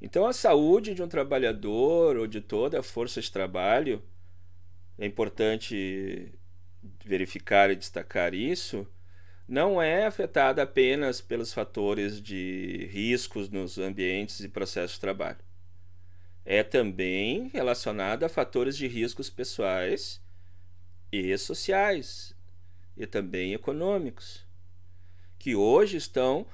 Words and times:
Então, 0.00 0.26
a 0.26 0.32
saúde 0.32 0.94
de 0.94 1.02
um 1.02 1.08
trabalhador 1.08 2.16
ou 2.16 2.26
de 2.26 2.40
toda 2.40 2.80
a 2.80 2.82
força 2.82 3.20
de 3.20 3.30
trabalho, 3.30 4.02
é 4.98 5.04
importante 5.04 6.32
verificar 7.04 7.70
e 7.70 7.76
destacar 7.76 8.34
isso, 8.34 8.86
não 9.46 9.82
é 9.82 10.06
afetada 10.06 10.62
apenas 10.62 11.20
pelos 11.20 11.52
fatores 11.52 12.22
de 12.22 12.88
riscos 12.90 13.48
nos 13.48 13.78
ambientes 13.78 14.40
e 14.40 14.48
processos 14.48 14.92
de 14.92 15.00
trabalho. 15.00 15.40
É 16.44 16.62
também 16.62 17.48
relacionada 17.48 18.26
a 18.26 18.28
fatores 18.28 18.76
de 18.76 18.86
riscos 18.86 19.28
pessoais 19.28 20.22
e 21.12 21.36
sociais 21.36 22.34
e 22.96 23.06
também 23.06 23.52
econômicos, 23.52 24.46
que 25.38 25.54
hoje 25.54 25.96
estão 25.96 26.46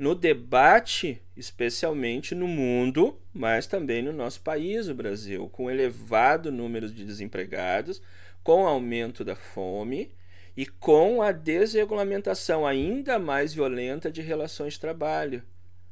no 0.00 0.14
debate, 0.14 1.20
especialmente 1.36 2.34
no 2.34 2.48
mundo, 2.48 3.20
mas 3.34 3.66
também 3.66 4.00
no 4.00 4.14
nosso 4.14 4.40
país, 4.40 4.88
o 4.88 4.94
Brasil, 4.94 5.46
com 5.50 5.70
elevado 5.70 6.50
número 6.50 6.90
de 6.90 7.04
desempregados, 7.04 8.00
com 8.42 8.66
aumento 8.66 9.22
da 9.22 9.36
fome 9.36 10.10
e 10.56 10.64
com 10.64 11.20
a 11.20 11.32
desregulamentação 11.32 12.66
ainda 12.66 13.18
mais 13.18 13.52
violenta 13.52 14.10
de 14.10 14.22
relações 14.22 14.72
de 14.72 14.80
trabalho, 14.80 15.42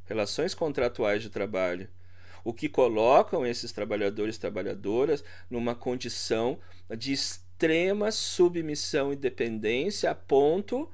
relações 0.06 0.54
contratuais 0.54 1.20
de 1.20 1.28
trabalho, 1.28 1.86
o 2.42 2.54
que 2.54 2.66
colocam 2.66 3.44
esses 3.44 3.72
trabalhadores 3.72 4.36
e 4.36 4.40
trabalhadoras 4.40 5.22
numa 5.50 5.74
condição 5.74 6.58
de 6.96 7.12
extrema 7.12 8.10
submissão 8.10 9.12
e 9.12 9.16
dependência 9.16 10.10
a 10.10 10.14
ponto 10.14 10.90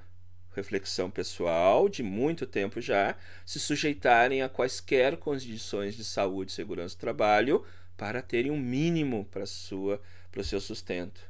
reflexão 0.54 1.10
pessoal 1.10 1.88
de 1.88 2.02
muito 2.02 2.46
tempo 2.46 2.80
já, 2.80 3.16
se 3.44 3.58
sujeitarem 3.58 4.42
a 4.42 4.48
quaisquer 4.48 5.16
condições 5.16 5.94
de 5.94 6.04
saúde 6.04 6.52
segurança 6.52 6.96
do 6.96 7.00
trabalho 7.00 7.64
para 7.96 8.22
terem 8.22 8.50
um 8.50 8.58
mínimo 8.58 9.24
para 9.30 9.46
sua 9.46 10.00
para 10.30 10.40
o 10.40 10.44
seu 10.44 10.60
sustento. 10.60 11.20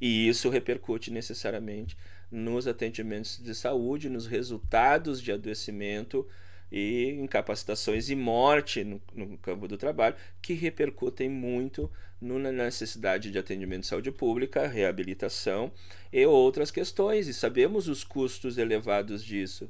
E 0.00 0.26
isso 0.28 0.48
repercute 0.48 1.12
necessariamente 1.12 1.96
nos 2.28 2.66
atendimentos 2.66 3.38
de 3.38 3.54
saúde, 3.54 4.08
nos 4.08 4.26
resultados 4.26 5.22
de 5.22 5.30
adoecimento 5.30 6.26
e 6.72 7.10
incapacitações 7.20 8.08
e 8.08 8.16
morte 8.16 8.82
no, 8.82 8.98
no 9.14 9.36
campo 9.36 9.68
do 9.68 9.76
trabalho, 9.76 10.16
que 10.40 10.54
repercutem 10.54 11.28
muito 11.28 11.90
na 12.18 12.50
necessidade 12.50 13.30
de 13.30 13.38
atendimento 13.38 13.82
de 13.82 13.88
saúde 13.88 14.10
pública, 14.10 14.66
reabilitação 14.66 15.70
e 16.10 16.24
outras 16.24 16.70
questões, 16.70 17.28
e 17.28 17.34
sabemos 17.34 17.88
os 17.88 18.04
custos 18.04 18.56
elevados 18.56 19.22
disso. 19.22 19.68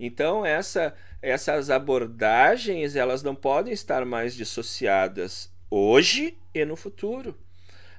Então, 0.00 0.46
essa, 0.46 0.94
essas 1.20 1.68
abordagens 1.68 2.96
elas 2.96 3.22
não 3.22 3.34
podem 3.34 3.74
estar 3.74 4.06
mais 4.06 4.34
dissociadas 4.34 5.52
hoje 5.68 6.38
e 6.54 6.64
no 6.64 6.76
futuro. 6.76 7.36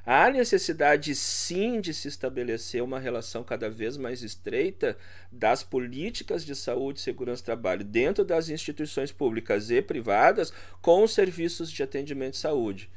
Há 0.05 0.29
necessidade 0.29 1.13
sim 1.13 1.81
de 1.81 1.93
se 1.93 2.07
estabelecer 2.07 2.81
uma 2.81 2.99
relação 2.99 3.43
cada 3.43 3.69
vez 3.69 3.97
mais 3.97 4.23
estreita 4.23 4.97
das 5.31 5.61
políticas 5.61 6.45
de 6.45 6.55
saúde 6.55 6.99
e 6.99 7.03
segurança 7.03 7.43
do 7.43 7.45
trabalho 7.45 7.83
dentro 7.83 8.23
das 8.23 8.49
instituições 8.49 9.11
públicas 9.11 9.69
e 9.69 9.81
privadas 9.81 10.53
com 10.81 11.03
os 11.03 11.13
serviços 11.13 11.71
de 11.71 11.83
atendimento 11.83 12.33
de 12.33 12.39
saúde, 12.39 12.89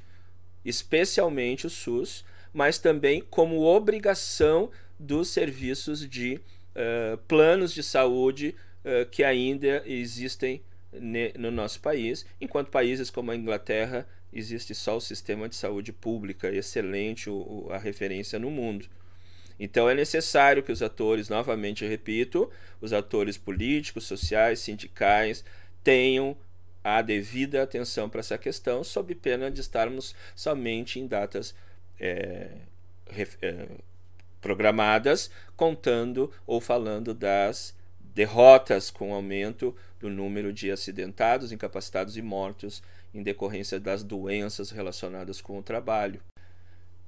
especialmente 0.65 1.67
o 1.67 1.71
SUS, 1.71 2.25
mas 2.53 2.79
também 2.79 3.21
como 3.21 3.63
obrigação 3.63 4.71
dos 4.99 5.29
serviços 5.29 6.09
de 6.09 6.37
uh, 6.37 7.19
planos 7.27 7.73
de 7.75 7.83
saúde 7.83 8.55
uh, 8.85 9.09
que 9.11 9.25
ainda 9.25 9.83
existem 9.87 10.63
no 11.39 11.51
nosso 11.51 11.81
país, 11.81 12.27
enquanto 12.41 12.71
países 12.71 13.11
como 13.11 13.31
a 13.31 13.37
Inglaterra 13.37 14.07
existe 14.33 14.75
só 14.75 14.97
o 14.97 15.01
sistema 15.01 15.49
de 15.49 15.57
saúde 15.57 15.93
pública 15.93 16.51
excelente, 16.51 17.29
o, 17.29 17.69
a 17.71 17.79
referência 17.79 18.39
no 18.39 18.51
mundo. 18.51 18.87
Então 19.59 19.89
é 19.89 19.95
necessário 19.95 20.63
que 20.63 20.73
os 20.73 20.83
atores, 20.83 21.29
novamente 21.29 21.87
repito, 21.87 22.51
os 22.81 22.93
atores 22.93 23.37
políticos, 23.37 24.05
sociais, 24.05 24.61
sindicais, 24.61 25.45
tenham 25.85 26.37
a 26.83 27.01
devida 27.01 27.63
atenção 27.63 28.09
para 28.09 28.21
essa 28.21 28.37
questão, 28.37 28.83
sob 28.83 29.15
pena 29.15 29.51
de 29.51 29.61
estarmos 29.61 30.15
somente 30.35 30.99
em 30.99 31.07
datas 31.07 31.55
é, 32.01 32.49
é, 33.41 33.69
programadas, 34.41 35.31
contando 35.57 36.33
ou 36.45 36.61
falando 36.61 37.15
das 37.15 37.75
derrotas 38.15 38.91
com 38.91 39.15
aumento 39.15 39.75
do 39.99 40.11
número 40.11 40.53
de 40.53 40.71
acidentados, 40.71 41.53
incapacitados 41.53 42.17
e 42.17 42.23
mortos 42.23 42.83
em 43.15 43.23
decorrência 43.23 43.79
das 43.79 44.03
doenças 44.03 44.71
relacionadas 44.71 45.41
com 45.41 45.59
o 45.59 45.63
trabalho. 45.63 46.21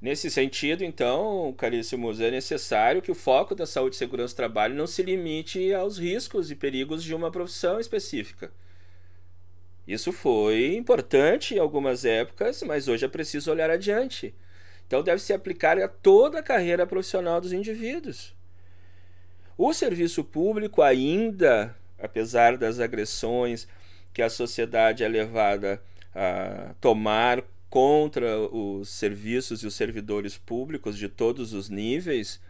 Nesse 0.01 0.31
sentido, 0.31 0.85
então, 0.85 1.55
caríssimos, 1.57 2.21
é 2.21 2.31
necessário 2.31 3.01
que 3.01 3.11
o 3.11 3.15
foco 3.15 3.55
da 3.55 3.65
saúde 3.65 3.97
e 3.97 3.99
segurança 3.99 4.35
do 4.35 4.37
trabalho 4.37 4.75
não 4.75 4.87
se 4.87 5.03
limite 5.03 5.73
aos 5.73 5.99
riscos 5.99 6.51
e 6.51 6.55
perigos 6.55 7.03
de 7.03 7.15
uma 7.15 7.31
profissão 7.31 7.81
específica. 7.81 8.53
Isso 9.87 10.13
foi 10.13 10.75
importante 10.77 11.55
em 11.55 11.59
algumas 11.59 12.05
épocas, 12.05 12.63
mas 12.63 12.87
hoje 12.87 13.05
é 13.05 13.09
preciso 13.09 13.51
olhar 13.51 13.71
adiante. 13.71 14.35
Então, 14.87 15.03
deve 15.03 15.23
se 15.23 15.33
aplicar 15.33 15.79
a 15.79 15.89
toda 15.89 16.41
a 16.41 16.43
carreira 16.43 16.87
profissional 16.87 17.41
dos 17.41 17.53
indivíduos. 17.53 18.35
O 19.57 19.73
serviço 19.73 20.25
público, 20.25 20.83
ainda, 20.83 21.77
apesar 21.99 22.57
das 22.57 22.81
agressões 22.81 23.69
que 24.13 24.21
a 24.21 24.29
sociedade 24.29 25.05
é 25.05 25.09
levada 25.09 25.81
a 26.15 26.75
tomar 26.81 27.43
contra 27.71 28.39
os 28.39 28.89
serviços 28.89 29.63
e 29.63 29.67
os 29.67 29.75
servidores 29.75 30.37
públicos 30.37 30.99
de 30.99 31.09
todos 31.09 31.53
os 31.53 31.69
níveis, 31.69 32.41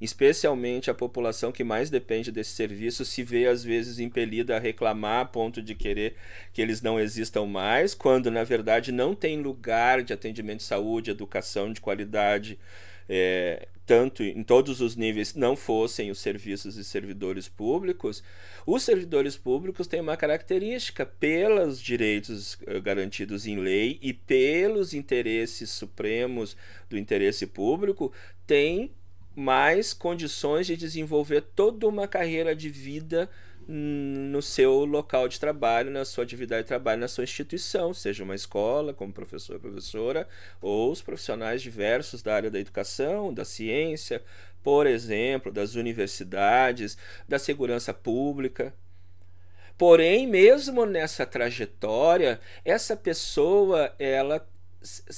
especialmente 0.00 0.90
a 0.90 0.94
população 0.94 1.52
que 1.52 1.62
mais 1.62 1.90
depende 1.90 2.32
desse 2.32 2.50
serviço, 2.50 3.04
se 3.04 3.22
vê 3.22 3.46
às 3.46 3.62
vezes 3.62 4.00
impelida 4.00 4.56
a 4.56 4.60
reclamar 4.60 5.20
a 5.20 5.24
ponto 5.24 5.62
de 5.62 5.74
querer 5.74 6.16
que 6.52 6.60
eles 6.60 6.82
não 6.82 6.98
existam 6.98 7.44
mais, 7.44 7.94
quando 7.94 8.30
na 8.30 8.42
verdade 8.42 8.90
não 8.90 9.14
tem 9.14 9.40
lugar 9.40 10.02
de 10.02 10.12
atendimento 10.12 10.58
de 10.58 10.64
saúde, 10.64 11.10
educação 11.10 11.72
de 11.72 11.80
qualidade, 11.80 12.58
é, 13.08 13.68
tanto 13.92 14.22
em 14.22 14.42
todos 14.42 14.80
os 14.80 14.96
níveis 14.96 15.34
não 15.34 15.54
fossem 15.54 16.10
os 16.10 16.18
serviços 16.18 16.78
e 16.78 16.82
servidores 16.82 17.46
públicos, 17.46 18.24
os 18.64 18.82
servidores 18.82 19.36
públicos 19.36 19.86
têm 19.86 20.00
uma 20.00 20.16
característica 20.16 21.04
pelos 21.04 21.78
direitos 21.78 22.56
eh, 22.66 22.80
garantidos 22.80 23.46
em 23.46 23.58
lei 23.58 23.98
e 24.00 24.14
pelos 24.14 24.94
interesses 24.94 25.68
supremos 25.68 26.56
do 26.88 26.96
interesse 26.96 27.46
público, 27.46 28.10
têm 28.46 28.92
mais 29.36 29.92
condições 29.92 30.66
de 30.66 30.74
desenvolver 30.74 31.42
toda 31.54 31.86
uma 31.86 32.08
carreira 32.08 32.56
de 32.56 32.70
vida 32.70 33.28
no 33.68 34.42
seu 34.42 34.84
local 34.84 35.28
de 35.28 35.38
trabalho, 35.38 35.90
na 35.90 36.04
sua 36.04 36.24
atividade 36.24 36.62
de 36.62 36.68
trabalho, 36.68 37.00
na 37.00 37.08
sua 37.08 37.24
instituição, 37.24 37.94
seja 37.94 38.24
uma 38.24 38.34
escola, 38.34 38.92
como 38.92 39.12
professor 39.12 39.58
professora, 39.60 40.28
ou 40.60 40.90
os 40.90 41.02
profissionais 41.02 41.62
diversos 41.62 42.22
da 42.22 42.34
área 42.34 42.50
da 42.50 42.58
educação, 42.58 43.32
da 43.32 43.44
ciência, 43.44 44.22
por 44.62 44.86
exemplo, 44.86 45.52
das 45.52 45.74
universidades, 45.74 46.96
da 47.28 47.38
segurança 47.38 47.92
pública. 47.92 48.74
Porém, 49.76 50.26
mesmo 50.26 50.86
nessa 50.86 51.26
trajetória, 51.26 52.40
essa 52.64 52.96
pessoa, 52.96 53.94
ela 53.98 54.46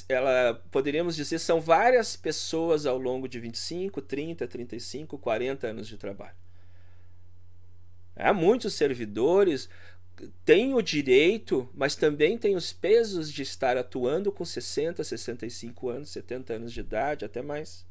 ela 0.09 0.62
poderíamos 0.71 1.16
dizer 1.16 1.38
são 1.38 1.59
várias 1.60 2.16
pessoas 2.16 2.84
ao 2.84 2.99
longo 2.99 3.27
de 3.27 3.41
25, 3.41 4.03
30, 4.03 4.47
35, 4.47 5.19
40 5.19 5.66
anos 5.66 5.88
de 5.88 5.97
trabalho. 5.97 6.44
Há 8.16 8.32
muitos 8.32 8.75
servidores 8.75 9.69
têm 10.44 10.75
o 10.75 10.82
direito, 10.82 11.69
mas 11.75 11.97
também 11.97 12.38
têm 12.38 12.54
os 12.54 12.72
pesos 12.72 13.32
de 13.32 13.42
estar 13.42 13.77
atuando 13.77 14.30
com 14.30 14.44
60, 14.44 15.03
65 15.03 15.89
anos, 15.89 16.10
70 16.10 16.54
anos 16.54 16.72
de 16.72 16.80
idade, 16.80 17.24
até 17.24 17.42
mais. 17.42 17.84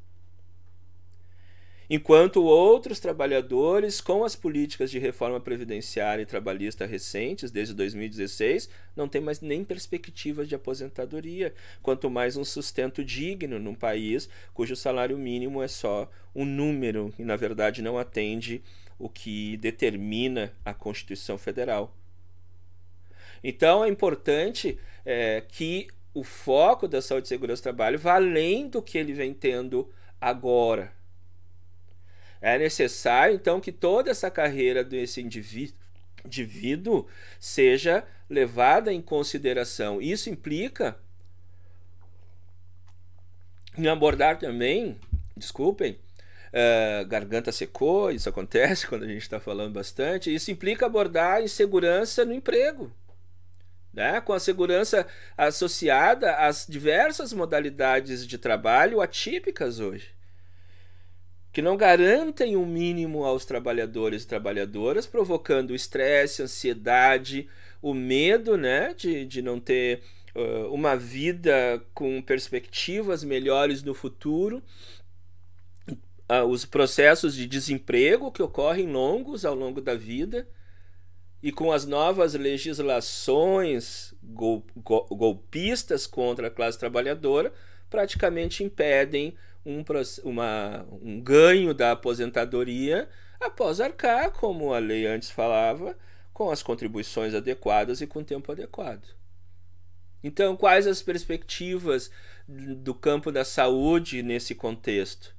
Enquanto 1.90 2.42
outros 2.42 3.00
trabalhadores, 3.00 4.00
com 4.00 4.24
as 4.24 4.38
políticas 4.38 4.90
de 4.90 4.98
reforma 5.00 5.40
previdenciária 5.40 6.24
e 6.24 6.26
trabalhista 6.26 6.86
recentes, 6.86 7.52
desde 7.52 7.74
2016, 7.74 8.70
não 8.96 9.08
têm 9.08 9.22
mais 9.22 9.42
nem 9.42 9.66
perspectiva 9.66 10.46
de 10.46 10.56
aposentadoria, 10.56 11.54
quanto 11.82 12.10
mais 12.10 12.38
um 12.38 12.46
sustento 12.46 13.04
digno 13.04 13.60
num 13.60 13.76
país 13.76 14.30
cujo 14.54 14.78
salário 14.78 15.18
mínimo 15.18 15.62
é 15.62 15.68
só 15.68 16.10
um 16.34 16.46
número 16.46 17.14
e, 17.20 17.24
na 17.24 17.36
verdade, 17.36 17.82
não 17.82 17.98
atende 17.98 18.64
o 19.04 19.10
que 19.10 19.58
determina 19.58 20.54
a 20.64 20.74
Constituição 20.74 21.38
Federal. 21.38 21.94
Então 23.44 23.84
é 23.84 23.90
importante 23.90 24.80
é, 25.06 25.44
que 25.46 25.90
o 26.14 26.24
foco 26.24 26.88
da 26.88 27.02
saúde 27.02 27.26
e 27.26 27.28
segurança 27.28 27.62
do 27.62 27.64
trabalho 27.64 28.00
vá 28.00 28.16
além 28.16 28.70
do 28.70 28.82
que 28.82 28.98
ele 28.98 29.12
vem 29.12 29.34
tendo 29.34 29.92
agora. 30.22 30.94
É 32.40 32.58
necessário, 32.58 33.36
então, 33.36 33.60
que 33.60 33.74
toda 33.74 34.10
essa 34.10 34.32
carreira 34.32 34.86
desse 34.86 35.20
indivíduo, 35.20 35.76
indivíduo 36.26 37.06
seja 37.42 38.08
levada 38.30 38.94
em 38.94 39.02
consideração. 39.02 40.02
Isso 40.02 40.30
implica 40.30 40.98
em 43.78 43.88
abordar 43.88 44.40
também, 44.40 44.98
desculpem, 45.36 46.00
uh, 46.54 47.06
garganta 47.08 47.52
secou, 47.52 48.12
isso 48.12 48.30
acontece 48.30 48.86
quando 48.88 49.04
a 49.04 49.08
gente 49.08 49.22
está 49.22 49.40
falando 49.40 49.74
bastante, 49.74 50.34
isso 50.34 50.52
implica 50.52 50.86
abordar 50.86 51.44
insegurança 51.44 52.24
no 52.24 52.34
emprego. 52.34 52.92
Né? 53.92 54.22
Com 54.22 54.34
a 54.34 54.40
segurança 54.40 55.06
associada 55.38 56.36
às 56.38 56.66
diversas 56.68 57.34
modalidades 57.34 58.26
de 58.26 58.38
trabalho 58.38 59.02
atípicas 59.02 59.80
hoje 59.80 60.14
que 61.54 61.62
não 61.62 61.78
garantem 61.78 62.56
o 62.56 62.64
um 62.64 62.66
mínimo 62.66 63.24
aos 63.24 63.46
trabalhadores 63.46 64.24
e 64.24 64.28
trabalhadoras, 64.28 65.06
provocando 65.06 65.76
estresse, 65.76 66.42
ansiedade, 66.42 67.48
o 67.80 67.94
medo 67.94 68.58
né, 68.58 68.96
de, 68.98 69.24
de 69.24 69.40
não 69.44 69.60
ter 69.60 70.02
uh, 70.36 70.74
uma 70.74 70.96
vida 70.98 71.80
com 71.94 72.20
perspectivas 72.24 73.24
melhores 73.24 73.84
no 73.84 73.94
futuro, 73.94 74.64
os 76.48 76.66
processos 76.66 77.36
de 77.36 77.46
desemprego 77.46 78.32
que 78.32 78.42
ocorrem 78.42 78.88
longos 78.92 79.46
ao 79.46 79.56
longo 79.56 79.82
da 79.82 79.96
vida, 79.96 80.48
e 81.42 81.52
com 81.52 81.74
as 81.74 81.86
novas 81.86 82.34
legislações 82.36 84.14
gol, 84.24 84.66
gol, 84.78 85.06
golpistas 85.12 86.08
contra 86.08 86.48
a 86.48 86.52
classe 86.52 86.80
trabalhadora, 86.80 87.52
praticamente 87.90 88.64
impedem 88.64 89.36
um, 89.66 89.84
uma, 90.24 90.86
um 90.90 91.20
ganho 91.22 91.74
da 91.74 91.92
aposentadoria 91.92 93.10
após 93.42 93.82
arcar, 93.82 94.32
como 94.32 94.74
a 94.74 94.80
lei 94.80 95.06
antes 95.06 95.30
falava, 95.30 95.98
com 96.34 96.50
as 96.50 96.64
contribuições 96.64 97.34
adequadas 97.34 98.00
e 98.00 98.08
com 98.08 98.24
tempo 98.24 98.52
adequado. 98.52 99.06
Então, 100.24 100.56
quais 100.56 100.88
as 100.88 101.02
perspectivas 101.02 102.10
do 102.48 102.96
campo 102.96 103.32
da 103.32 103.44
saúde 103.44 104.24
nesse 104.24 104.56
contexto? 104.56 105.36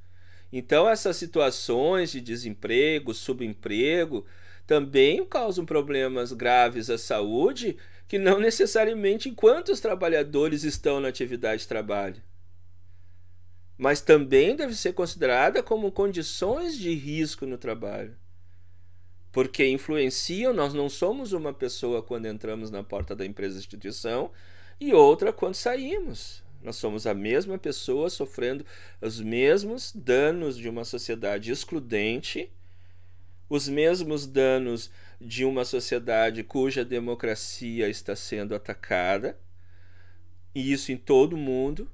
Então, 0.56 0.89
essas 0.89 1.17
situações 1.17 2.12
de 2.12 2.21
desemprego, 2.21 3.12
subemprego, 3.12 4.25
também 4.67 5.25
causam 5.25 5.67
problemas 5.67 6.33
graves 6.33 6.89
à 6.89 6.97
saúde, 6.97 7.77
que 8.06 8.19
não 8.19 8.39
necessariamente 8.39 9.29
enquanto 9.29 9.71
os 9.71 9.81
trabalhadores 9.81 10.62
estão 10.62 11.01
na 11.01 11.09
atividade 11.09 11.62
de 11.62 11.69
trabalho 11.69 12.23
mas 13.77 14.01
também 14.01 14.55
deve 14.55 14.75
ser 14.75 14.93
considerada 14.93 15.62
como 15.62 15.91
condições 15.91 16.79
de 16.79 16.95
risco 16.95 17.45
no 17.45 17.59
trabalho. 17.59 18.17
Porque 19.33 19.67
influenciam, 19.67 20.53
nós 20.53 20.73
não 20.73 20.89
somos 20.89 21.33
uma 21.33 21.53
pessoa 21.53 22.03
quando 22.03 22.27
entramos 22.27 22.71
na 22.71 22.85
porta 22.85 23.17
da 23.17 23.27
empresa 23.27 23.59
instituição 23.59 24.31
e 24.81 24.95
outra 24.95 25.33
quando 25.33 25.57
saímos. 25.57 26.43
Nós 26.64 26.76
somos 26.76 27.06
a 27.06 27.12
mesma 27.12 27.58
pessoa 27.58 28.08
sofrendo 28.08 28.64
os 28.99 29.20
mesmos 29.20 29.93
danos 29.94 30.56
de 30.56 30.66
uma 30.66 30.82
sociedade 30.82 31.52
excludente, 31.52 32.50
os 33.50 33.69
mesmos 33.69 34.26
danos 34.26 34.90
de 35.20 35.44
uma 35.44 35.66
sociedade 35.66 36.43
cuja 36.43 36.82
democracia 36.82 37.87
está 37.90 38.16
sendo 38.16 38.55
atacada, 38.55 39.38
e 40.55 40.72
isso 40.72 40.90
em 40.90 40.96
todo 40.96 41.34
o 41.34 41.38
mundo, 41.38 41.90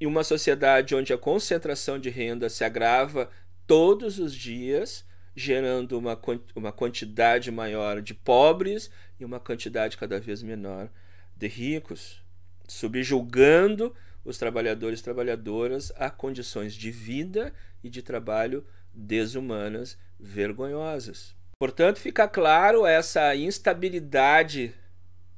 e 0.00 0.06
uma 0.06 0.22
sociedade 0.22 0.94
onde 0.94 1.12
a 1.12 1.18
concentração 1.18 1.98
de 1.98 2.10
renda 2.10 2.48
se 2.48 2.62
agrava 2.62 3.28
todos 3.66 4.20
os 4.20 4.32
dias, 4.32 5.04
gerando 5.34 5.98
uma, 5.98 6.20
uma 6.54 6.70
quantidade 6.70 7.50
maior 7.50 8.00
de 8.00 8.14
pobres 8.14 8.88
e 9.18 9.24
uma 9.24 9.40
quantidade 9.40 9.96
cada 9.96 10.20
vez 10.20 10.44
menor 10.44 10.88
de 11.36 11.48
ricos, 11.48 12.23
subjugando 12.66 13.94
os 14.24 14.38
trabalhadores 14.38 15.00
e 15.00 15.04
trabalhadoras 15.04 15.92
a 15.96 16.08
condições 16.10 16.74
de 16.74 16.90
vida 16.90 17.52
e 17.82 17.90
de 17.90 18.02
trabalho 18.02 18.64
desumanas, 18.92 19.98
vergonhosas. 20.18 21.34
Portanto, 21.58 21.98
fica 21.98 22.26
claro 22.26 22.86
essa 22.86 23.34
instabilidade 23.36 24.74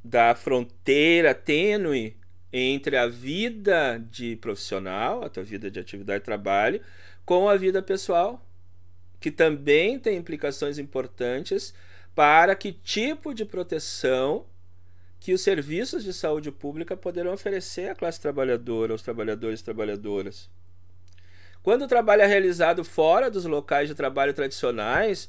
da 0.02 0.34
fronteira 0.34 1.34
tênue 1.34 2.16
entre 2.52 2.96
a 2.96 3.06
vida 3.06 3.98
de 4.10 4.36
profissional, 4.36 5.24
a 5.24 5.28
tua 5.28 5.42
vida 5.42 5.70
de 5.70 5.80
atividade 5.80 6.20
de 6.20 6.24
trabalho, 6.24 6.80
com 7.24 7.48
a 7.48 7.56
vida 7.56 7.82
pessoal, 7.82 8.44
que 9.20 9.30
também 9.30 9.98
tem 9.98 10.16
implicações 10.16 10.78
importantes 10.78 11.74
para 12.14 12.54
que 12.54 12.72
tipo 12.72 13.34
de 13.34 13.44
proteção 13.44 14.46
que 15.18 15.32
os 15.32 15.40
serviços 15.40 16.04
de 16.04 16.12
saúde 16.12 16.50
pública 16.50 16.96
poderão 16.96 17.32
oferecer 17.32 17.90
à 17.90 17.94
classe 17.94 18.20
trabalhadora, 18.20 18.92
aos 18.92 19.02
trabalhadores 19.02 19.60
e 19.60 19.64
trabalhadoras. 19.64 20.48
Quando 21.62 21.82
o 21.82 21.88
trabalho 21.88 22.22
é 22.22 22.26
realizado 22.26 22.84
fora 22.84 23.30
dos 23.30 23.44
locais 23.44 23.88
de 23.88 23.94
trabalho 23.94 24.32
tradicionais, 24.32 25.28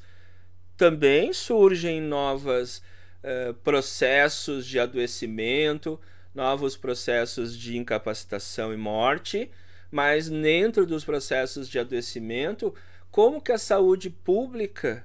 também 0.75 1.34
surgem 1.34 2.00
novos 2.00 2.81
eh, 3.24 3.54
processos 3.63 4.68
de 4.68 4.80
adoecimento, 4.80 6.00
novos 6.36 6.78
processos 6.78 7.57
de 7.57 7.75
incapacitação 7.75 8.72
e 8.72 8.78
morte, 8.78 9.50
mas 9.90 10.30
dentro 10.30 10.86
dos 10.86 11.04
processos 11.04 11.68
de 11.68 11.80
adoecimento, 11.80 12.75
como 13.10 13.42
que 13.42 13.51
a 13.51 13.57
saúde 13.57 14.12
pública 14.12 15.04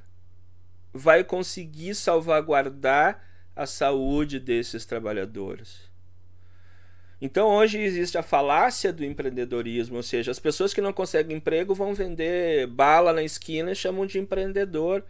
vai 0.93 1.25
conseguir 1.25 1.95
salvaguardar 1.95 3.27
a 3.55 3.67
saúde 3.67 4.39
desses 4.39 4.85
trabalhadores? 4.85 5.91
Então 7.21 7.49
hoje 7.49 7.79
existe 7.79 8.19
a 8.19 8.23
falácia 8.23 8.93
do 8.93 9.05
empreendedorismo, 9.05 9.97
ou 9.97 10.03
seja, 10.03 10.33
as 10.33 10.41
pessoas 10.41 10.75
que 10.75 10.81
não 10.81 10.93
conseguem 10.93 11.37
emprego 11.37 11.73
vão 11.73 11.95
vender 11.95 12.67
bala 12.67 13.13
na 13.13 13.23
esquina 13.23 13.71
e 13.71 13.77
chamam 13.77 14.05
de 14.05 14.19
empreendedor. 14.19 15.05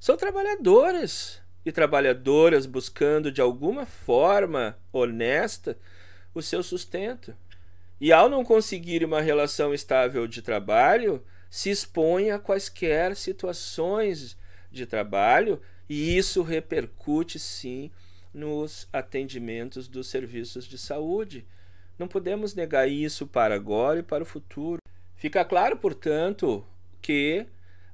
São 0.00 0.16
trabalhadores 0.16 1.40
e 1.64 1.70
trabalhadoras 1.70 2.66
buscando 2.66 3.30
de 3.30 3.40
alguma 3.40 3.86
forma 3.86 4.76
honesta 4.92 5.78
o 6.34 6.42
seu 6.42 6.64
sustento. 6.64 7.32
E 8.00 8.12
ao 8.12 8.28
não 8.28 8.44
conseguir 8.44 9.04
uma 9.04 9.20
relação 9.20 9.72
estável 9.72 10.26
de 10.26 10.42
trabalho, 10.42 11.22
se 11.48 11.70
expõe 11.70 12.30
a 12.30 12.40
quaisquer 12.40 13.14
situações 13.14 14.36
de 14.72 14.84
trabalho 14.84 15.60
e 15.90 16.16
isso 16.16 16.42
repercute 16.42 17.36
sim 17.36 17.90
nos 18.32 18.86
atendimentos 18.92 19.88
dos 19.88 20.06
serviços 20.06 20.64
de 20.64 20.78
saúde. 20.78 21.44
Não 21.98 22.06
podemos 22.06 22.54
negar 22.54 22.88
isso 22.88 23.26
para 23.26 23.56
agora 23.56 23.98
e 23.98 24.02
para 24.04 24.22
o 24.22 24.26
futuro. 24.26 24.80
Fica 25.16 25.44
claro, 25.44 25.76
portanto, 25.76 26.64
que 27.02 27.44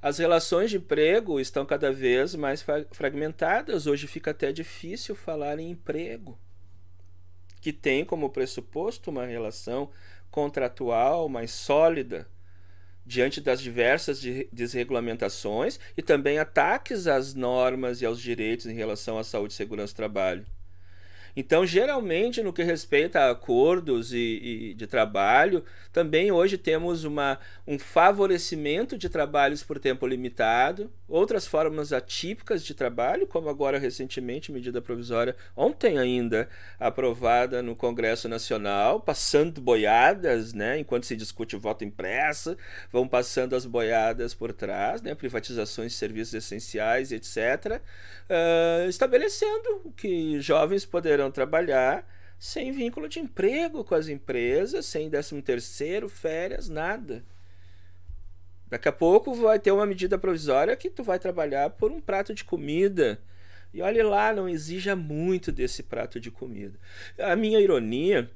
as 0.02 0.18
relações 0.18 0.68
de 0.68 0.76
emprego 0.76 1.40
estão 1.40 1.64
cada 1.64 1.90
vez 1.90 2.34
mais 2.34 2.62
fragmentadas. 2.92 3.86
Hoje 3.86 4.06
fica 4.06 4.30
até 4.30 4.52
difícil 4.52 5.14
falar 5.14 5.58
em 5.58 5.70
emprego, 5.70 6.38
que 7.62 7.72
tem 7.72 8.04
como 8.04 8.28
pressuposto 8.28 9.10
uma 9.10 9.24
relação 9.24 9.90
contratual 10.30 11.30
mais 11.30 11.50
sólida 11.50 12.28
diante 13.06 13.40
das 13.40 13.60
diversas 13.60 14.20
desregulamentações 14.52 15.78
e 15.96 16.02
também 16.02 16.38
ataques 16.38 17.06
às 17.06 17.34
normas 17.34 18.02
e 18.02 18.06
aos 18.06 18.20
direitos 18.20 18.66
em 18.66 18.74
relação 18.74 19.16
à 19.16 19.24
saúde 19.24 19.54
e 19.54 19.56
segurança 19.56 19.92
do 19.92 19.96
trabalho. 19.96 20.44
Então, 21.38 21.66
geralmente, 21.66 22.42
no 22.42 22.50
que 22.50 22.62
respeita 22.62 23.20
a 23.20 23.30
acordos 23.30 24.10
e, 24.10 24.70
e, 24.70 24.74
de 24.74 24.86
trabalho, 24.86 25.62
também 25.92 26.32
hoje 26.32 26.56
temos 26.56 27.04
uma, 27.04 27.38
um 27.66 27.78
favorecimento 27.78 28.96
de 28.96 29.10
trabalhos 29.10 29.62
por 29.62 29.78
tempo 29.78 30.06
limitado, 30.06 30.90
outras 31.06 31.46
formas 31.46 31.92
atípicas 31.92 32.64
de 32.64 32.72
trabalho, 32.72 33.26
como 33.26 33.50
agora 33.50 33.78
recentemente, 33.78 34.50
medida 34.50 34.80
provisória, 34.80 35.36
ontem 35.54 35.98
ainda 35.98 36.48
aprovada 36.80 37.62
no 37.62 37.76
Congresso 37.76 38.28
Nacional, 38.30 38.98
passando 39.00 39.60
boiadas, 39.60 40.54
né, 40.54 40.78
enquanto 40.78 41.04
se 41.04 41.16
discute 41.16 41.54
o 41.54 41.60
voto 41.60 41.84
impresso, 41.84 42.56
vão 42.90 43.06
passando 43.06 43.54
as 43.54 43.66
boiadas 43.66 44.32
por 44.32 44.54
trás, 44.54 45.02
né, 45.02 45.14
privatizações 45.14 45.92
de 45.92 45.98
serviços 45.98 46.32
essenciais, 46.32 47.12
etc., 47.12 47.80
uh, 48.28 48.88
estabelecendo 48.88 49.92
que 49.96 50.40
jovens 50.40 50.86
poderão 50.86 51.25
trabalhar 51.30 52.06
sem 52.38 52.70
vínculo 52.72 53.08
de 53.08 53.18
emprego 53.18 53.84
com 53.84 53.94
as 53.94 54.08
empresas, 54.08 54.86
sem 54.86 55.08
décimo 55.08 55.40
terceiro, 55.40 56.08
férias, 56.08 56.68
nada. 56.68 57.24
Daqui 58.68 58.88
a 58.88 58.92
pouco 58.92 59.34
vai 59.34 59.58
ter 59.58 59.70
uma 59.70 59.86
medida 59.86 60.18
provisória 60.18 60.76
que 60.76 60.90
tu 60.90 61.02
vai 61.02 61.18
trabalhar 61.18 61.70
por 61.70 61.90
um 61.90 62.00
prato 62.00 62.34
de 62.34 62.44
comida. 62.44 63.20
E 63.72 63.80
olhe 63.80 64.02
lá, 64.02 64.32
não 64.32 64.48
exija 64.48 64.96
muito 64.96 65.52
desse 65.52 65.82
prato 65.82 66.18
de 66.18 66.30
comida. 66.30 66.78
A 67.18 67.36
minha 67.36 67.60
ironia 67.60 68.30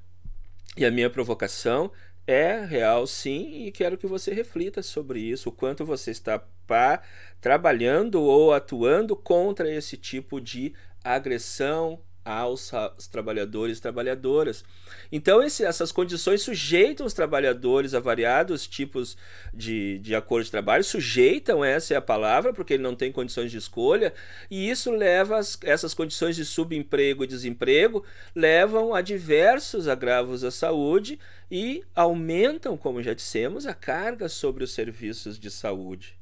e 0.77 0.85
a 0.85 0.91
minha 0.91 1.11
provocação 1.11 1.91
é 2.27 2.65
real 2.65 3.07
sim 3.07 3.65
e 3.67 3.73
quero 3.73 3.99
que 3.99 4.07
você 4.07 4.33
reflita 4.33 4.83
sobre 4.83 5.19
isso, 5.19 5.49
o 5.49 5.53
quanto 5.53 5.85
você 5.85 6.13
está 6.13 6.39
pá, 6.67 7.03
trabalhando 7.41 8.23
ou 8.23 8.53
atuando 8.53 9.17
contra 9.17 9.69
esse 9.69 9.97
tipo 9.97 10.41
de 10.41 10.73
agressão 11.03 12.01
aos, 12.31 12.73
aos 12.73 13.07
trabalhadores 13.07 13.79
e 13.79 13.83
trabalhadoras. 13.83 14.65
Então, 15.11 15.43
esse, 15.43 15.65
essas 15.65 15.91
condições 15.91 16.43
sujeitam 16.43 17.05
os 17.05 17.13
trabalhadores 17.13 17.95
a 17.95 18.01
variados 18.01 18.67
tipos 18.67 19.17
de, 19.53 19.99
de 19.99 20.15
acordo 20.15 20.45
de 20.45 20.51
trabalho, 20.51 20.85
sujeitam, 20.85 21.65
essa 21.65 21.95
é 21.95 21.97
a 21.97 22.03
palavra, 22.03 22.53
porque 22.53 22.75
ele 22.75 22.83
não 22.83 22.95
tem 22.95 23.11
condições 23.11 23.51
de 23.51 23.59
escolha, 23.59 24.13
e 24.51 24.71
isso 24.71 24.91
leva, 24.91 25.39
as, 25.39 25.59
essas 25.63 25.95
condições 25.95 26.37
de 26.37 26.45
subemprego 26.45 27.25
e 27.25 27.27
desemprego, 27.27 28.05
levam 28.35 28.95
a 28.95 29.01
diversos 29.01 29.89
agravos 29.89 30.45
à 30.45 30.51
saúde 30.51 31.19
e 31.51 31.83
aumentam, 31.95 32.77
como 32.77 33.03
já 33.03 33.13
dissemos, 33.13 33.67
a 33.67 33.75
carga 33.75 34.29
sobre 34.29 34.63
os 34.63 34.73
serviços 34.73 35.39
de 35.39 35.51
saúde 35.51 36.20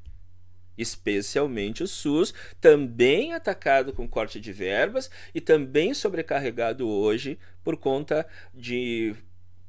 especialmente 0.79 1.83
o 1.83 1.89
SUS, 1.89 2.33
também 2.61 3.35
atacado 3.35 3.93
com 3.93 4.09
corte 4.09 4.41
de 4.41 4.53
verbas 4.53 5.11
e 5.35 5.41
também 5.41 5.93
sobrecarregado 5.93 6.89
hoje 6.89 7.39
por 7.63 7.77
conta 7.77 8.27
de, 8.55 9.15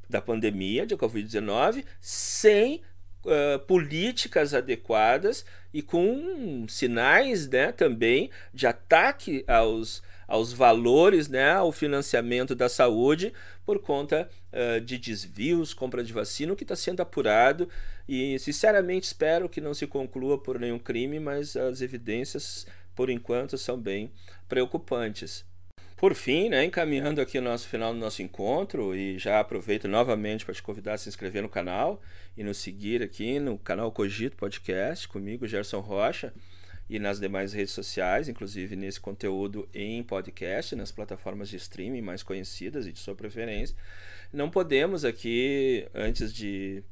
da 0.10 0.22
pandemia 0.22 0.86
de 0.86 0.96
Covid-19, 0.96 1.84
sem 2.00 2.82
uh, 3.26 3.60
políticas 3.66 4.54
adequadas 4.54 5.46
e 5.74 5.82
com 5.82 6.66
sinais 6.68 7.48
né, 7.48 7.72
também 7.72 8.30
de 8.54 8.68
ataque 8.68 9.44
aos, 9.48 10.02
aos 10.30 10.54
valores, 10.54 11.28
né, 11.28 11.54
ao 11.54 11.72
financiamento 11.72 12.54
da 12.54 12.70
saúde 12.70 13.34
por 13.66 13.80
conta 13.80 14.30
uh, 14.54 14.80
de 14.80 14.98
desvios, 15.00 15.74
compra 15.74 16.04
de 16.04 16.14
vacina, 16.14 16.54
o 16.54 16.56
que 16.56 16.64
está 16.64 16.76
sendo 16.76 17.02
apurado 17.02 17.68
e 18.08 18.38
sinceramente 18.40 19.08
espero 19.08 19.50
que 19.50 19.60
não 19.60 19.74
se 19.74 19.88
conclua 19.88 20.38
por 20.38 20.60
nenhum 20.60 20.80
crime, 20.80 21.20
mas 21.20 21.56
as 21.56 21.82
evidências, 21.82 22.68
por 22.96 23.10
enquanto, 23.10 23.58
são 23.58 23.78
bem 23.78 24.12
preocupantes. 24.48 25.44
Por 25.98 26.14
fim, 26.14 26.48
né, 26.48 26.64
encaminhando 26.64 27.20
aqui 27.20 27.38
o 27.38 27.42
nosso 27.42 27.68
final 27.68 27.94
do 27.94 28.00
nosso 28.00 28.22
encontro, 28.22 28.96
e 28.96 29.18
já 29.18 29.40
aproveito 29.40 29.88
novamente 29.88 30.46
para 30.46 30.54
te 30.54 30.64
convidar 30.64 30.94
a 30.94 30.98
se 30.98 31.10
inscrever 31.10 31.42
no 31.42 31.50
canal 31.50 32.02
e 32.38 32.44
nos 32.44 32.58
seguir 32.58 33.04
aqui 33.04 33.40
no 33.40 33.58
canal 33.58 33.92
Cogito 33.92 34.38
Podcast, 34.38 35.08
comigo, 35.08 35.46
Gerson 35.46 35.80
Rocha, 35.80 36.34
e 36.90 36.98
nas 37.00 37.20
demais 37.20 37.54
redes 37.54 37.74
sociais, 37.74 38.28
inclusive 38.28 38.76
nesse 38.76 39.00
conteúdo 39.00 39.70
em 39.74 40.02
podcast, 40.04 40.76
nas 40.76 40.92
plataformas 40.92 41.50
de 41.50 41.58
streaming 41.58 42.02
mais 42.02 42.24
conhecidas 42.24 42.88
e 42.88 42.92
de 42.92 43.00
sua 43.00 43.16
preferência. 43.16 43.76
Não 44.34 44.50
podemos 44.50 45.06
aqui, 45.06 45.88
antes 45.94 46.34
de 46.34 46.84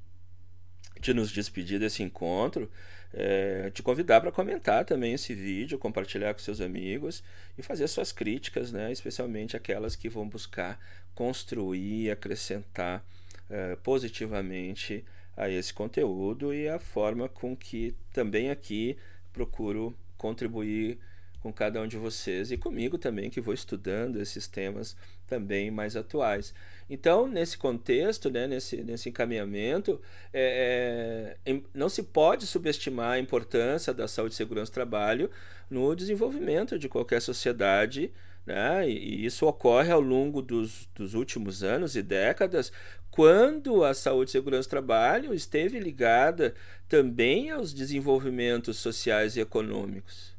de 1.00 1.14
nos 1.14 1.32
despedir 1.32 1.80
desse 1.80 2.04
encontro, 2.04 2.70
é, 3.14 3.70
te 3.72 3.82
convidar 3.82 4.22
para 4.22 4.32
comentar 4.32 4.84
também 4.86 5.14
esse 5.14 5.34
vídeo, 5.34 5.78
compartilhar 5.78 6.34
com 6.34 6.40
seus 6.40 6.60
amigos 6.60 7.24
e 7.58 7.62
fazer 7.62 7.88
suas 7.88 8.12
críticas, 8.12 8.72
né, 8.72 8.92
especialmente 8.92 9.56
aquelas 9.56 9.96
que 9.96 10.10
vão 10.10 10.28
buscar 10.28 10.80
construir, 11.16 12.12
acrescentar 12.12 13.04
é, 13.50 13.76
positivamente 13.78 15.06
a 15.36 15.50
esse 15.50 15.74
conteúdo 15.74 16.54
e 16.54 16.68
a 16.68 16.80
forma 16.80 17.30
com 17.30 17.56
que 17.56 17.96
também 18.12 18.50
aqui 18.50 18.98
procuro 19.38 19.96
contribuir 20.18 20.98
com 21.40 21.54
cada 21.54 21.80
um 21.80 21.88
de 21.88 21.96
vocês 21.96 22.52
e 22.52 22.58
comigo 22.58 22.98
também, 22.98 23.30
que 23.30 23.40
vou 23.40 23.54
estudando 23.54 24.20
esses 24.20 24.48
temas 24.48 24.98
também 25.28 25.70
mais 25.70 25.96
atuais. 25.96 26.54
Então, 26.90 27.28
nesse 27.28 27.56
contexto, 27.56 28.32
né, 28.32 28.48
nesse, 28.48 28.78
nesse 28.78 29.10
encaminhamento, 29.10 30.02
é, 30.34 31.38
é, 31.46 31.62
não 31.72 31.88
se 31.88 32.02
pode 32.02 32.48
subestimar 32.48 33.12
a 33.12 33.20
importância 33.20 33.94
da 33.94 34.08
saúde 34.08 34.34
e 34.34 34.38
segurança 34.38 34.72
do 34.72 34.74
trabalho 34.74 35.30
no 35.70 35.96
desenvolvimento 35.96 36.80
de 36.80 36.90
qualquer 36.90 37.22
sociedade. 37.22 38.12
Né? 38.48 38.90
E, 38.90 39.26
isso 39.26 39.46
ocorre 39.46 39.92
ao 39.92 40.00
longo 40.00 40.42
dos, 40.42 40.88
dos 40.96 41.14
últimos 41.14 41.64
anos 41.64 41.98
e 41.98 42.02
décadas, 42.02 42.72
quando 43.12 43.84
a 43.84 43.94
saúde 43.94 44.30
e 44.30 44.32
segurança 44.32 44.70
do 44.70 44.72
trabalho 44.72 45.34
esteve 45.34 45.78
ligada 45.80 46.56
também 46.88 47.52
aos 47.52 47.74
desenvolvimentos 47.74 48.78
sociais 48.78 49.36
e 49.36 49.42
econômicos. 49.42 50.34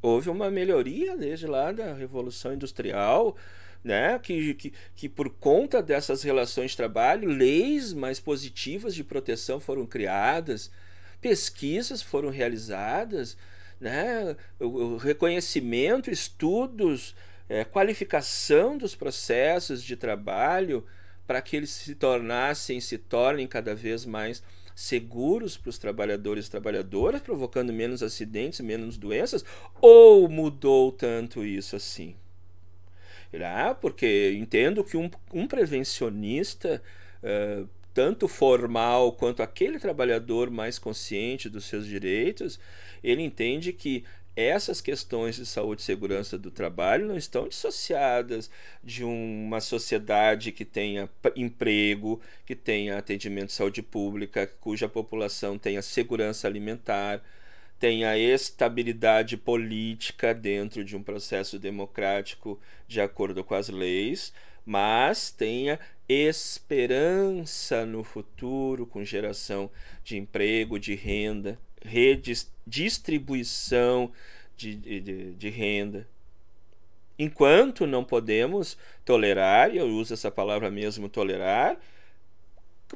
Houve 0.00 0.30
uma 0.30 0.48
melhoria 0.48 1.16
desde 1.16 1.48
lá 1.48 1.72
da 1.72 1.92
Revolução 1.94 2.54
Industrial, 2.54 3.36
né? 3.82 4.16
que, 4.20 4.54
que, 4.54 4.72
que 4.94 5.08
por 5.08 5.28
conta 5.28 5.82
dessas 5.82 6.22
relações 6.22 6.70
de 6.70 6.76
trabalho, 6.76 7.28
leis 7.28 7.92
mais 7.92 8.20
positivas 8.20 8.94
de 8.94 9.02
proteção 9.02 9.58
foram 9.58 9.84
criadas, 9.84 10.70
pesquisas 11.20 12.02
foram 12.02 12.28
realizadas, 12.28 13.36
né? 13.80 14.36
o, 14.60 14.66
o 14.66 14.96
reconhecimento, 14.96 16.08
estudos, 16.08 17.16
é, 17.48 17.64
qualificação 17.64 18.76
dos 18.76 18.94
processos 18.94 19.82
de 19.82 19.96
trabalho 19.96 20.84
para 21.26 21.42
que 21.42 21.56
eles 21.56 21.70
se 21.70 21.94
tornassem, 21.94 22.80
se 22.80 22.98
tornem 22.98 23.46
cada 23.46 23.74
vez 23.74 24.04
mais 24.04 24.42
seguros 24.74 25.56
para 25.56 25.70
os 25.70 25.78
trabalhadores 25.78 26.46
e 26.46 26.50
trabalhadoras, 26.50 27.20
provocando 27.20 27.72
menos 27.72 28.02
acidentes, 28.02 28.60
menos 28.60 28.96
doenças, 28.96 29.44
ou 29.80 30.28
mudou 30.28 30.92
tanto 30.92 31.44
isso 31.44 31.74
assim? 31.74 32.14
Ah, 33.42 33.74
porque 33.74 34.32
entendo 34.38 34.84
que 34.84 34.96
um, 34.96 35.10
um 35.34 35.46
prevencionista, 35.46 36.82
uh, 37.22 37.68
tanto 37.92 38.28
formal 38.28 39.12
quanto 39.12 39.42
aquele 39.42 39.78
trabalhador 39.78 40.48
mais 40.50 40.78
consciente 40.78 41.48
dos 41.48 41.64
seus 41.64 41.86
direitos, 41.86 42.58
ele 43.02 43.22
entende 43.22 43.72
que 43.72 44.04
essas 44.40 44.80
questões 44.80 45.34
de 45.34 45.44
saúde 45.44 45.82
e 45.82 45.84
segurança 45.84 46.38
do 46.38 46.48
trabalho 46.48 47.06
não 47.06 47.16
estão 47.16 47.48
dissociadas 47.48 48.48
de 48.84 49.02
uma 49.02 49.60
sociedade 49.60 50.52
que 50.52 50.64
tenha 50.64 51.10
emprego, 51.34 52.20
que 52.46 52.54
tenha 52.54 52.96
atendimento 52.96 53.48
de 53.48 53.54
saúde 53.54 53.82
pública, 53.82 54.46
cuja 54.46 54.88
população 54.88 55.58
tenha 55.58 55.82
segurança 55.82 56.46
alimentar, 56.46 57.20
tenha 57.80 58.16
estabilidade 58.16 59.36
política 59.36 60.32
dentro 60.32 60.84
de 60.84 60.96
um 60.96 61.02
processo 61.02 61.58
democrático 61.58 62.60
de 62.86 63.00
acordo 63.00 63.42
com 63.42 63.54
as 63.54 63.68
leis, 63.68 64.32
mas 64.64 65.32
tenha 65.32 65.80
esperança 66.08 67.84
no 67.84 68.04
futuro 68.04 68.86
com 68.86 69.04
geração 69.04 69.68
de 70.04 70.16
emprego, 70.16 70.78
de 70.78 70.94
renda, 70.94 71.58
redistribuição 72.68 74.12
de, 74.56 74.74
de, 74.76 75.32
de 75.32 75.48
renda. 75.48 76.06
Enquanto 77.18 77.86
não 77.86 78.04
podemos 78.04 78.76
tolerar, 79.04 79.74
e 79.74 79.78
eu 79.78 79.86
uso 79.88 80.14
essa 80.14 80.30
palavra 80.30 80.70
mesmo, 80.70 81.08
tolerar, 81.08 81.76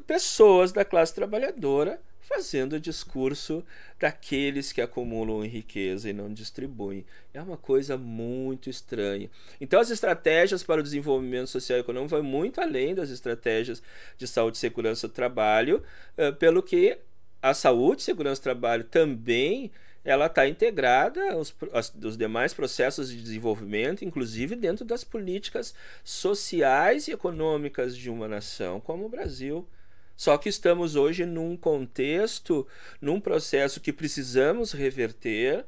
pessoas 0.05 0.71
da 0.71 0.85
classe 0.85 1.13
trabalhadora 1.13 1.99
fazendo 2.21 2.73
o 2.73 2.79
discurso 2.79 3.65
daqueles 3.99 4.71
que 4.71 4.81
acumulam 4.81 5.45
riqueza 5.45 6.09
e 6.09 6.13
não 6.13 6.33
distribuem. 6.33 7.05
É 7.33 7.41
uma 7.41 7.57
coisa 7.57 7.97
muito 7.97 8.69
estranha. 8.69 9.29
Então, 9.59 9.79
as 9.79 9.89
estratégias 9.89 10.63
para 10.63 10.79
o 10.79 10.83
desenvolvimento 10.83 11.47
social 11.47 11.77
e 11.77 11.81
econômico 11.81 12.15
vão 12.15 12.23
muito 12.23 12.61
além 12.61 12.95
das 12.95 13.09
estratégias 13.09 13.83
de 14.17 14.25
saúde 14.25 14.55
e 14.55 14.59
segurança 14.59 15.07
do 15.07 15.13
trabalho, 15.13 15.83
eh, 16.15 16.31
pelo 16.31 16.63
que 16.63 16.97
a 17.43 17.53
saúde 17.53 18.01
e 18.01 18.05
segurança 18.05 18.39
do 18.39 18.45
trabalho 18.45 18.85
também 18.85 19.69
ela 20.05 20.27
está 20.27 20.47
integrada 20.47 21.33
aos, 21.33 21.53
aos, 21.71 22.17
demais 22.17 22.53
processos 22.53 23.09
de 23.09 23.21
desenvolvimento, 23.21 24.03
inclusive 24.03 24.55
dentro 24.55 24.85
das 24.85 25.03
políticas 25.03 25.73
sociais 26.03 27.07
e 27.07 27.11
econômicas 27.11 27.95
de 27.97 28.09
uma 28.09 28.27
nação 28.27 28.79
como 28.79 29.05
o 29.05 29.09
Brasil. 29.09 29.67
Só 30.15 30.37
que 30.37 30.47
estamos 30.47 30.95
hoje 30.95 31.25
num 31.25 31.57
contexto, 31.57 32.65
num 33.01 33.19
processo 33.19 33.81
que 33.81 33.91
precisamos 33.91 34.71
reverter 34.71 35.65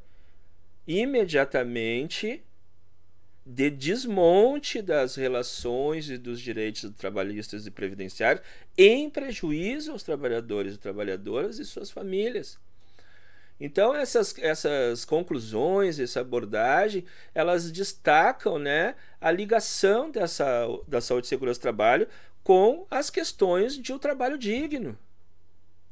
imediatamente 0.88 2.44
de 3.46 3.70
desmonte 3.70 4.82
das 4.82 5.16
relações 5.16 6.10
e 6.10 6.18
dos 6.18 6.42
direitos 6.42 6.90
trabalhistas 6.98 7.68
e 7.68 7.72
previdenciários 7.72 8.44
em 8.76 9.08
prejuízo 9.08 9.92
aos 9.92 10.02
trabalhadores 10.02 10.74
e 10.74 10.80
trabalhadoras 10.80 11.60
e 11.60 11.66
suas 11.66 11.92
famílias. 11.92 12.58
Então 13.60 13.94
essas, 13.94 14.38
essas 14.40 15.06
conclusões, 15.06 16.00
essa 16.00 16.22
abordagem, 16.22 17.06
elas 17.36 17.72
destacam 17.72 18.58
né, 18.58 18.96
a 19.22 19.30
ligação 19.30 20.10
dessa, 20.10 20.68
da 20.88 21.00
saúde 21.00 21.28
e 21.28 21.30
segurança 21.30 21.60
do 21.60 21.62
trabalho 21.62 22.08
com 22.44 22.86
as 22.90 23.10
questões 23.12 23.78
de 23.78 23.94
um 23.94 24.00
trabalho 24.00 24.38
digno. 24.38 24.98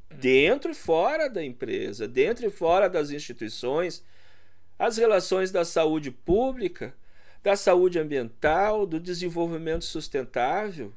Dentro 0.09 0.71
e 0.71 0.75
fora 0.75 1.29
da 1.29 1.43
empresa, 1.43 2.07
dentro 2.07 2.45
e 2.45 2.49
fora 2.49 2.89
das 2.89 3.11
instituições, 3.11 4.03
as 4.77 4.97
relações 4.97 5.51
da 5.51 5.63
saúde 5.63 6.11
pública, 6.11 6.93
da 7.43 7.55
saúde 7.57 7.99
ambiental, 7.99 8.85
do 8.85 8.99
desenvolvimento 8.99 9.83
sustentável. 9.83 10.93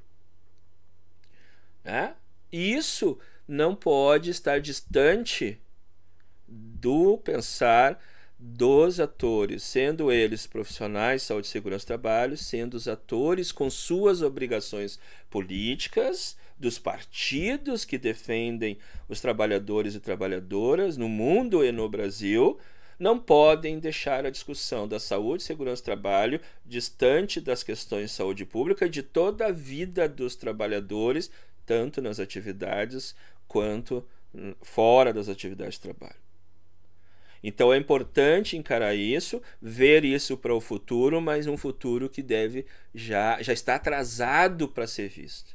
Né? 1.85 2.15
Isso 2.53 3.19
não 3.47 3.75
pode 3.75 4.31
estar 4.31 4.61
distante 4.61 5.61
do 6.47 7.19
pensar 7.19 8.01
dos 8.39 9.01
atores, 9.01 9.63
sendo 9.63 10.13
eles 10.13 10.47
profissionais 10.47 11.23
de 11.23 11.27
saúde, 11.27 11.49
segurança 11.49 11.85
e 11.85 11.87
trabalho, 11.87 12.37
sendo 12.37 12.75
os 12.75 12.87
atores 12.87 13.51
com 13.51 13.71
suas 13.71 14.23
obrigações 14.23 14.99
políticas, 15.31 16.37
dos 16.59 16.79
partidos 16.79 17.85
que 17.85 17.99
defendem 17.99 18.79
os 19.09 19.21
trabalhadores 19.21 19.95
e 19.95 20.01
trabalhadoras 20.01 20.97
no 20.97 21.09
mundo 21.09 21.65
e 21.65 21.71
no 21.71 21.89
Brasil, 21.89 22.59
não 22.99 23.19
podem 23.19 23.79
deixar 23.79 24.25
a 24.25 24.31
discussão 24.31 24.89
da 24.89 24.99
saúde, 24.99 25.43
segurança 25.43 25.83
e 25.83 25.85
trabalho 25.85 26.41
distante 26.65 27.41
das 27.41 27.63
questões 27.63 28.11
de 28.11 28.17
saúde 28.17 28.45
pública 28.45 28.87
e 28.87 28.91
de 28.91 29.03
toda 29.03 29.47
a 29.47 29.53
vida 29.53 30.09
dos 30.09 30.35
trabalhadores, 30.35 31.31
tanto 31.65 32.01
nas 32.01 32.19
atividades 32.19 33.15
quanto 33.47 34.07
fora 34.63 35.13
das 35.13 35.29
atividades 35.29 35.75
de 35.75 35.81
trabalho. 35.81 36.27
Então 37.43 37.73
é 37.73 37.77
importante 37.77 38.57
encarar 38.57 38.95
isso, 38.95 39.41
ver 39.61 40.05
isso 40.05 40.37
para 40.37 40.55
o 40.55 40.61
futuro, 40.61 41.21
mas 41.21 41.47
um 41.47 41.57
futuro 41.57 42.09
que 42.09 42.23
deve 42.23 42.67
já 42.95 43.41
já 43.43 43.53
está 43.53 43.77
atrasado 43.77 44.69
para 44.69 44.87
ser 44.87 45.09
visto. 45.09 45.55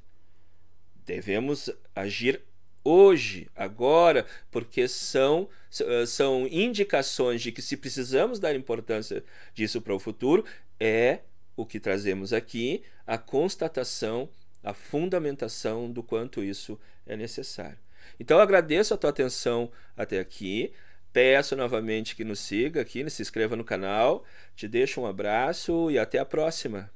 Devemos 1.05 1.69
agir 1.95 2.41
hoje, 2.83 3.49
agora, 3.55 4.25
porque 4.49 4.87
são, 4.87 5.47
eh, 5.79 6.05
são 6.05 6.47
indicações 6.47 7.41
de 7.41 7.51
que 7.51 7.61
se 7.61 7.77
precisamos 7.77 8.39
dar 8.39 8.55
importância 8.55 9.23
disso 9.53 9.81
para 9.81 9.95
o 9.95 9.99
futuro, 9.99 10.45
é 10.79 11.19
o 11.55 11.65
que 11.65 11.79
trazemos 11.79 12.33
aqui, 12.33 12.83
a 13.05 13.17
constatação, 13.17 14.29
a 14.63 14.73
fundamentação 14.73 15.91
do 15.91 16.03
quanto 16.03 16.43
isso 16.43 16.79
é 17.05 17.15
necessário. 17.15 17.77
Então 18.19 18.39
agradeço 18.39 18.93
a 18.93 18.97
tua 18.97 19.09
atenção 19.09 19.71
até 19.95 20.19
aqui. 20.19 20.71
Peço 21.13 21.55
novamente 21.55 22.15
que 22.15 22.23
nos 22.23 22.39
siga 22.39 22.81
aqui, 22.81 23.07
se 23.09 23.21
inscreva 23.21 23.55
no 23.55 23.63
canal. 23.63 24.23
Te 24.55 24.67
deixo 24.67 25.01
um 25.01 25.05
abraço 25.05 25.89
e 25.91 25.97
até 25.97 26.19
a 26.19 26.25
próxima. 26.25 26.91